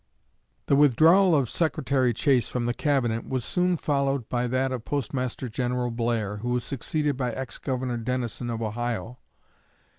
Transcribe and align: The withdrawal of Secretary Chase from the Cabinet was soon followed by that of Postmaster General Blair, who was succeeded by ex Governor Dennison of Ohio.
The 0.65 0.75
withdrawal 0.75 1.35
of 1.35 1.47
Secretary 1.47 2.11
Chase 2.11 2.47
from 2.49 2.65
the 2.65 2.73
Cabinet 2.73 3.29
was 3.29 3.45
soon 3.45 3.77
followed 3.77 4.27
by 4.29 4.47
that 4.47 4.71
of 4.71 4.83
Postmaster 4.83 5.47
General 5.47 5.91
Blair, 5.91 6.37
who 6.37 6.49
was 6.49 6.63
succeeded 6.63 7.15
by 7.15 7.31
ex 7.33 7.59
Governor 7.59 7.97
Dennison 7.97 8.49
of 8.49 8.63
Ohio. 8.63 9.19